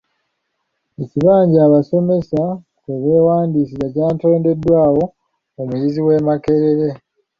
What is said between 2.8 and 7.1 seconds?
kwe beewandiisiza kyatondeddwawo omuyizi w'e Makerere.